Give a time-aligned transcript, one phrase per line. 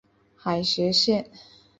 [0.35, 1.29] 海峡线。